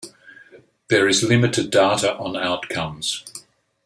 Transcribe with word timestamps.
There 0.87 1.07
is 1.07 1.21
limited 1.21 1.69
data 1.69 2.15
on 2.17 2.35
outcomes. 2.35 3.23